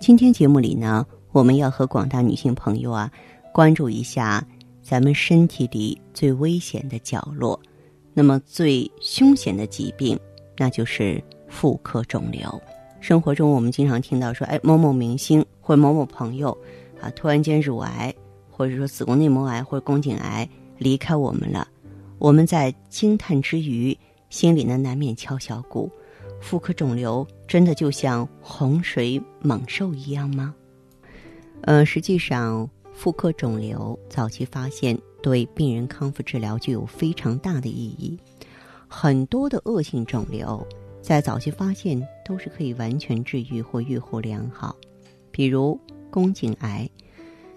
[0.00, 3.12] 今天节目里呢，我们要和广大女性朋友啊，
[3.52, 4.42] 关注一下
[4.80, 7.60] 咱们身体里最危险的角落，
[8.14, 10.18] 那么最凶险的疾病，
[10.56, 12.60] 那就是妇科肿瘤。
[12.98, 16.56] 生活中我们经常听到说，哎，某某明星或某某朋友
[16.98, 18.12] 啊，突然间乳癌，
[18.50, 20.48] 或者说子宫内膜癌或者宫颈癌
[20.78, 21.68] 离开我们了，
[22.18, 23.96] 我们在惊叹之余，
[24.30, 25.90] 心里呢难免敲小鼓。
[26.40, 30.54] 妇科肿瘤真的就像洪水猛兽一样吗？
[31.62, 38.18] 呃，实际上，妇科肿瘤早期发现对病人康复治疗具有非常大的意义。
[38.88, 40.66] 很多的恶性肿瘤
[41.00, 44.74] 在早期发现都是可以完全治愈或预后良好。
[45.30, 45.78] 比如
[46.10, 46.88] 宫颈癌，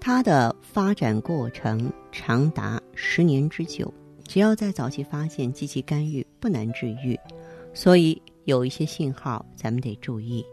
[0.00, 3.90] 它的发展过程长达十年之久，
[4.26, 7.18] 只要在早期发现、积极干预，不难治愈。
[7.72, 8.20] 所以。
[8.44, 10.44] 有一些信号咱们得注意，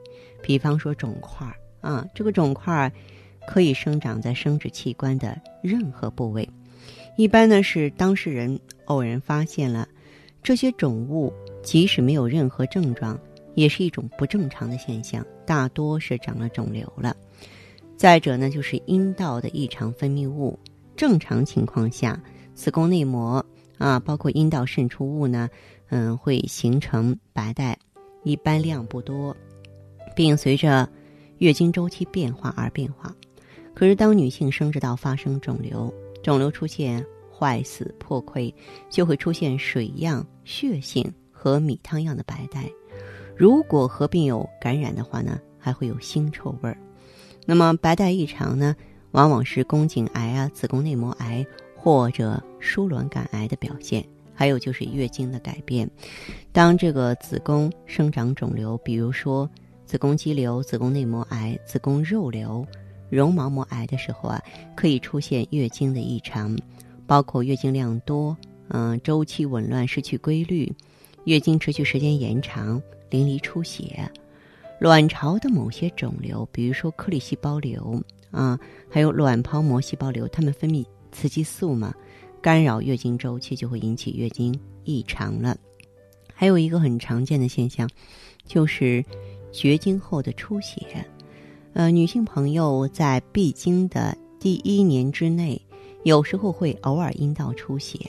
[0.41, 2.91] 比方说肿块儿啊，这个肿块儿
[3.47, 6.47] 可以生长在生殖器官的任何部位。
[7.17, 9.87] 一般呢是当事人偶然发现了
[10.41, 11.31] 这些肿物，
[11.61, 13.19] 即使没有任何症状，
[13.55, 17.15] 也是一种不正常的现象，大多是长了肿瘤了。
[17.97, 20.57] 再者呢，就是阴道的异常分泌物，
[20.95, 22.19] 正常情况下，
[22.55, 23.45] 子宫内膜
[23.77, 25.49] 啊，包括阴道渗出物呢。
[25.91, 27.77] 嗯，会形成白带，
[28.23, 29.35] 一般量不多，
[30.15, 30.89] 并随着
[31.39, 33.13] 月经周期变化而变化。
[33.73, 35.93] 可是，当女性生殖道发生肿瘤，
[36.23, 38.53] 肿瘤出现坏死破溃，
[38.89, 42.69] 就会出现水样、血性和米汤样的白带。
[43.35, 46.77] 如果合并有感染的话呢，还会有腥臭味儿。
[47.45, 48.73] 那么，白带异常呢，
[49.11, 54.05] 往往是宫颈癌啊、子宫内膜癌或者输卵管癌的表现。
[54.41, 55.87] 还有就是月经的改变，
[56.51, 59.47] 当这个子宫生长肿瘤，比如说
[59.85, 62.65] 子宫肌瘤、子宫内膜癌、子宫肉瘤、
[63.07, 64.41] 绒毛膜癌的时候啊，
[64.75, 66.57] 可以出现月经的异常，
[67.05, 68.35] 包括月经量多，
[68.69, 70.73] 嗯，周期紊乱、失去规律，
[71.25, 72.81] 月经持续时间延长、
[73.11, 74.11] 淋漓出血，
[74.79, 78.01] 卵巢的某些肿瘤，比如说颗粒细胞瘤
[78.31, 78.59] 啊，
[78.89, 81.93] 还有卵泡膜细胞瘤，它们分泌雌激素嘛。
[82.41, 85.55] 干扰月经周期就会引起月经异常了，
[86.33, 87.87] 还有一个很常见的现象，
[88.45, 89.05] 就是
[89.51, 91.05] 绝经后的出血。
[91.73, 95.61] 呃，女性朋友在闭经的第一年之内，
[96.03, 97.99] 有时候会偶尔阴道出血，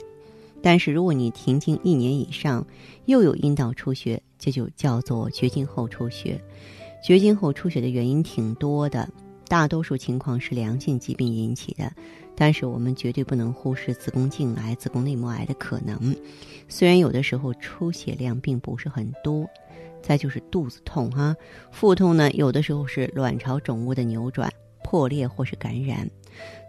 [0.63, 2.65] 但是如果你停经一年以上
[3.05, 6.41] 又有阴道出血，这就叫做绝经后出血。
[7.05, 9.07] 绝经后出血的原因挺多的。
[9.47, 11.93] 大多数情况是良性疾病引起的，
[12.35, 16.15] 但是我们绝对不能忽视子宫颈癌、子宫内膜癌的可能。
[16.67, 19.47] 虽然有的时候出血量并不是很多，
[20.01, 21.35] 再就是肚子痛哈，
[21.71, 24.51] 腹痛呢，有的时候是卵巢肿物的扭转、
[24.83, 26.09] 破裂或是感染。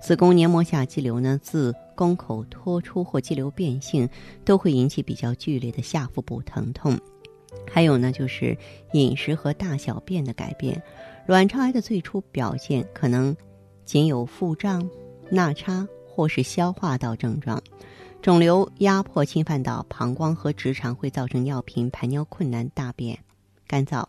[0.03, 4.07] 子宫黏膜下肌瘤呢，自宫口脱出或肌瘤变性，
[4.45, 6.99] 都会引起比较剧烈的下腹部疼痛。
[7.67, 8.57] 还有呢，就是
[8.93, 10.83] 饮食和大小便的改变。
[11.27, 13.35] 卵巢癌的最初表现可能
[13.87, 14.87] 仅有腹胀、
[15.35, 17.61] 纳差或是消化道症状。
[18.23, 23.19] 肿瘤压迫侵犯到膀胱和直肠，会造成尿频、排尿困难、大便
[23.67, 24.05] 干燥。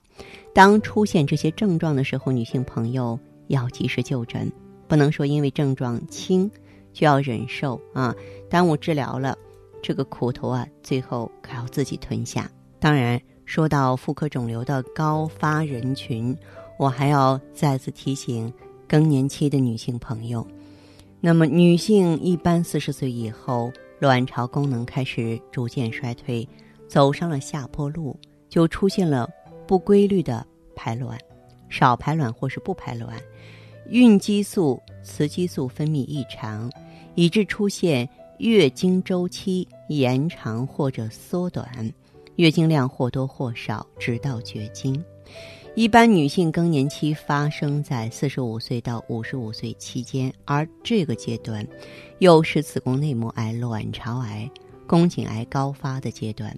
[0.53, 4.49] 当出现这些症状的时候，女性朋友要及时就诊，
[4.87, 6.49] 不能说因为症状轻
[6.93, 8.15] 就要忍受啊，
[8.49, 9.37] 耽误治疗了，
[9.81, 12.49] 这个苦头啊，最后可要自己吞下。
[12.79, 16.37] 当然，说到妇科肿瘤的高发人群。
[16.77, 18.51] 我还要再次提醒
[18.85, 20.45] 更年期的女性朋友，
[21.25, 26.47] 那么女性一般四十岁以后，卵巢功能开始逐渐衰退，
[26.87, 28.15] 走上了下坡路，
[28.47, 29.27] 就出现了
[29.65, 30.45] 不规律的
[30.75, 31.17] 排卵、
[31.67, 33.19] 少排卵或是不排卵，
[33.89, 36.71] 孕激素、雌激素分泌异常，
[37.15, 38.07] 以致出现
[38.37, 41.91] 月经周期延长或者缩短，
[42.35, 45.03] 月经量或多或少，直到绝经。
[45.75, 51.67] 一般女性更年期发生在四十五岁到五十五岁期间，而这个阶段
[52.19, 54.49] 又是子宫内膜癌、卵巢癌、
[54.87, 56.55] 宫颈癌高发的阶段，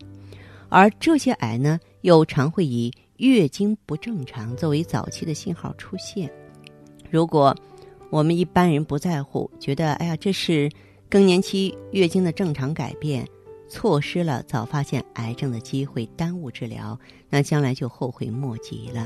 [0.69, 6.31] 而这些癌呢，又常会以月经不正常作为早期的信号出现。
[7.09, 7.55] 如果
[8.11, 10.69] 我们一般人不在乎，觉得哎呀这是
[11.09, 13.27] 更年期月经的正常改变，
[13.69, 16.99] 错失了早发现癌症的机会，耽误治疗，
[17.29, 19.05] 那将来就后悔莫及了。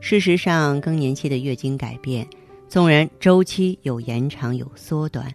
[0.00, 2.26] 事实上，更年期的月经改变，
[2.68, 5.32] 纵然周期有延长有缩短，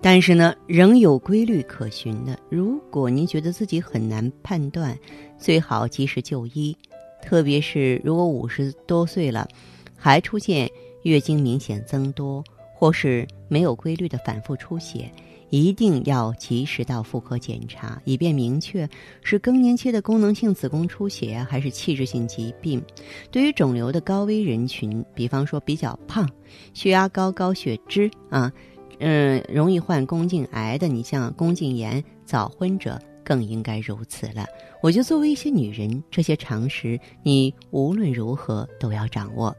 [0.00, 2.38] 但是呢，仍有规律可循的。
[2.48, 4.98] 如果您觉得自己很难判断，
[5.38, 6.76] 最好及时就医。
[7.22, 9.48] 特别是如果五十多岁了，
[9.96, 10.70] 还出现
[11.02, 12.42] 月经明显增多，
[12.74, 15.10] 或是没有规律的反复出血。
[15.50, 18.88] 一定要及时到妇科检查，以便明确
[19.22, 22.82] 是更年期的功能性子宫出血还是器质性疾病。
[23.30, 26.28] 对于肿瘤的高危人群，比方说比较胖、
[26.74, 28.52] 血压高、高血脂啊，
[28.98, 34.44] 嗯，容易患宫颈癌的，你像宫颈炎、早婚者更应该如此了。
[34.82, 39.56] 我就作为一些女人，这些常识你无论如何都要掌握。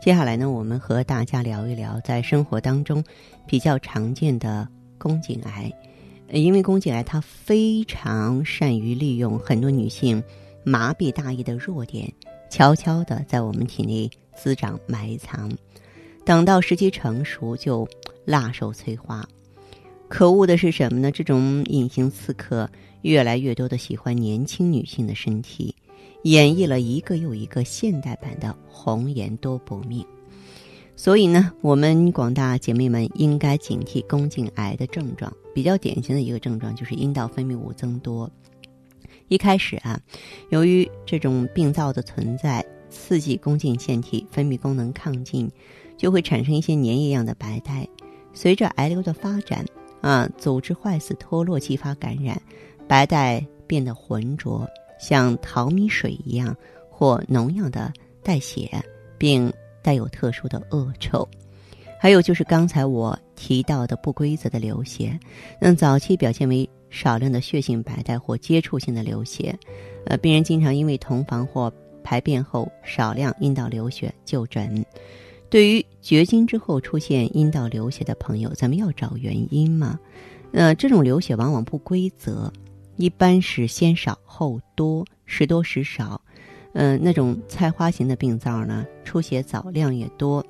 [0.00, 3.04] 接下来呢，我们和大家聊一聊在生活当中
[3.46, 4.66] 比较常见的。
[4.96, 5.72] 宫颈癌，
[6.30, 10.22] 因为宫颈癌它非常善于利用很多女性
[10.62, 12.10] 麻痹大意的弱点，
[12.50, 15.50] 悄悄的在我们体内滋长埋藏，
[16.22, 17.88] 等到时机成熟就
[18.26, 19.26] 辣手摧花。
[20.06, 21.10] 可恶的是什么呢？
[21.10, 22.68] 这种隐形刺客
[23.00, 25.69] 越来越多的喜欢年轻女性的身体，
[26.22, 30.04] 演绎了一个又一个现代版的红颜多薄命。
[30.96, 35.32] 所以呢，我们广大姐妹们应该警惕宫颈癌的症状。
[35.52, 38.30] 比较典型的一个症状就是阴道分泌物增多。
[39.28, 40.00] 一开始啊，
[40.50, 45.50] 由于这种病灶的存在，刺激宫颈腺体分泌功能亢进，
[45.96, 47.88] 就会产生一些粘液样的白带。
[48.32, 49.64] 随着癌瘤的发展
[50.02, 52.40] 啊，组织坏死脱落，继发感染，
[52.86, 54.68] 白带变得浑浊，
[55.00, 56.56] 像淘米水一样
[56.88, 57.92] 或脓样的
[58.22, 58.70] 带血，
[59.18, 59.52] 并。
[59.82, 61.26] 带有特殊的恶臭，
[61.98, 65.18] 还有就是刚才我提到的不规则的流血，
[65.58, 69.58] 那早期表现为少量的血性白带或接触性的流血，
[70.04, 71.72] 呃，病人经常因为同房或
[72.04, 74.84] 排便后少量阴道流血就诊。
[75.48, 79.98] 对于绝经之后出现阴道流血的朋友，咱们要找原因嘛？
[80.52, 82.52] 呃，这种流血往往不规则，
[83.00, 86.20] 一般是先少后多，时多时少。
[86.74, 90.44] 嗯，那种菜花型的病灶呢，出血早量也多，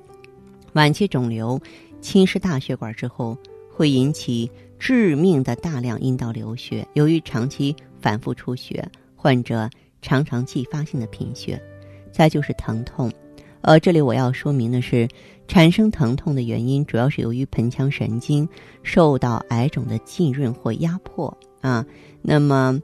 [0.73, 1.59] 晚期肿瘤
[2.01, 3.35] 侵蚀大血管之后，
[3.73, 6.87] 会引起致命的大量阴道流血。
[6.93, 9.69] 由于长期反复出血，患者
[10.01, 11.59] 常常继发性的贫血。
[12.11, 13.09] 再就是疼痛，
[13.61, 15.07] 呃，这里我要说明的是，
[15.47, 18.47] 产生疼痛的原因主要是由于盆腔神经
[18.83, 21.85] 受到癌肿的浸润或压迫啊，
[22.21, 22.81] 那么。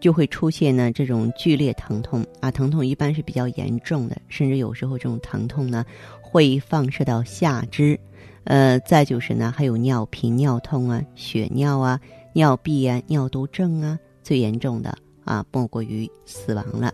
[0.00, 5.86] 就会出现呢这种剧烈疼痛啊，疼痛一般是比较严重的，甚至有时候这种疼痛呢
[6.20, 7.96] 会放射到下肢，
[8.42, 12.00] 呃，再就是呢还有尿频、尿痛啊、血尿啊、
[12.32, 16.92] 尿闭啊、尿毒症啊，最严重的啊莫过于死亡了。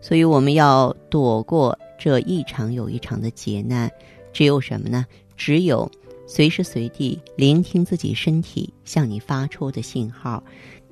[0.00, 3.88] 所以我们要躲过这一场又一场的劫难，
[4.32, 5.06] 只有什么呢？
[5.36, 5.88] 只有
[6.26, 10.42] 随时随地聆听自己身体向你发出的信号。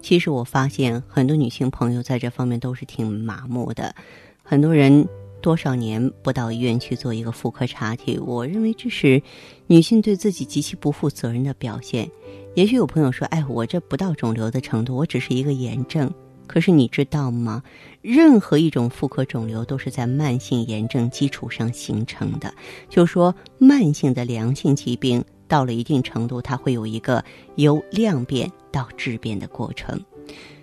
[0.01, 3.95] 其实我发现很多女性朋友在这方面都是挺麻木的，
[4.43, 5.07] 很多人
[5.41, 9.23] 多少年不到医院去做一个妇科查体，我认为这是
[9.67, 12.11] 女性对自己极其不负责任的表现。
[12.55, 16.13] 也许有朋友说：“哎，我这不到肿瘤的程度，我只是一个炎症。”
[16.47, 17.63] 可是你知道吗？
[18.01, 22.53] 任何一种妇科肿瘤都是在慢性炎症基础上形成的，
[22.89, 25.25] 就说慢性的良性疾病。
[25.49, 27.23] 到了一定程度，它会有一个
[27.57, 30.03] 由量变到质变的过程，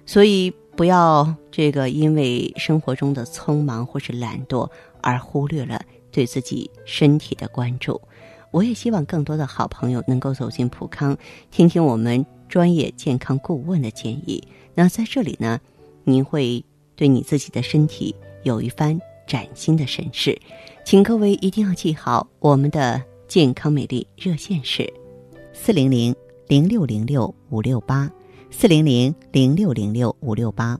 [0.04, 4.68] 所以不要这个因为生活中的匆忙或是懒惰
[5.02, 5.80] 而忽略了
[6.12, 8.02] 对自己身体的关注。
[8.50, 11.16] 我也希望更多的好朋友能够走进普康，
[11.52, 14.44] 听听我们专业健康顾问的建议。
[14.80, 15.60] 那在这里呢，
[16.06, 16.64] 您会
[16.96, 20.40] 对你自己的身体有一番崭新的审视，
[20.86, 23.04] 请各位一定要记好我们的。
[23.28, 24.92] 健康美丽热线是
[25.54, 26.16] 四零零
[26.48, 28.10] 零六零六五六八
[28.50, 30.80] 四零零零六零六五六八。